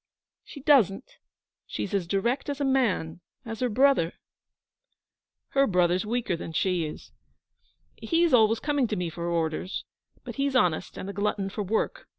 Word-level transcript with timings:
'She 0.43 0.61
doesn't, 0.61 0.93
and 0.95 0.97
that's 1.09 1.13
why 1.13 1.19
I 1.19 1.29
love 1.29 1.63
her. 1.63 1.67
She's 1.67 1.93
as 1.93 2.07
direct 2.07 2.49
as 2.49 2.59
a 2.59 2.65
man 2.65 3.19
as 3.45 3.59
her 3.59 3.69
brother.' 3.69 4.13
'Her 5.49 5.67
brother's 5.67 6.07
weaker 6.07 6.35
than 6.35 6.53
she 6.53 6.85
is. 6.85 7.11
He's 7.97 8.33
always 8.33 8.59
coming 8.59 8.87
to 8.87 8.95
me 8.95 9.11
for 9.11 9.27
orders; 9.29 9.85
but 10.23 10.37
he's 10.37 10.55
honest, 10.55 10.97
and 10.97 11.07
a 11.07 11.13
glutton 11.13 11.49
for 11.51 11.61
work. 11.61 12.07